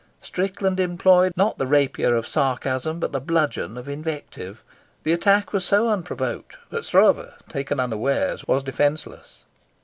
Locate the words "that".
6.71-6.85